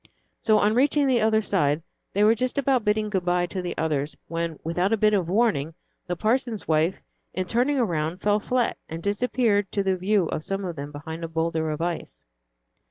So, 0.41 0.57
on 0.57 0.73
reaching 0.73 1.05
the 1.05 1.21
other 1.21 1.43
side, 1.43 1.83
they 2.13 2.23
were 2.23 2.33
just 2.33 2.57
about 2.57 2.83
bidding 2.83 3.11
good 3.11 3.23
by 3.23 3.45
to 3.45 3.61
the 3.61 3.77
others, 3.77 4.17
when, 4.27 4.57
without 4.63 4.91
a 4.91 4.97
bit 4.97 5.13
of 5.13 5.29
warning, 5.29 5.75
the 6.07 6.15
parson's 6.15 6.67
wife, 6.67 6.95
in 7.35 7.45
turning 7.45 7.77
around, 7.77 8.19
fell 8.19 8.39
flat, 8.39 8.79
and 8.89 9.03
disappeared 9.03 9.71
to 9.73 9.83
the 9.83 9.95
view 9.95 10.25
of 10.29 10.43
some 10.43 10.65
of 10.65 10.75
them 10.75 10.91
behind 10.91 11.23
a 11.23 11.27
boulder 11.27 11.69
of 11.69 11.81
ice. 11.83 12.23